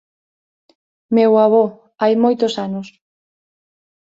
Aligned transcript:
Meu 1.15 1.31
avó, 1.43 1.63
hai 2.01 2.13
moitos 2.23 2.53
anos 2.67 2.87